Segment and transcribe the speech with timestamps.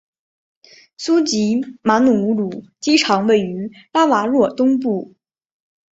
[0.97, 5.13] 苏吉马努鲁机场位于拉瓦若东部。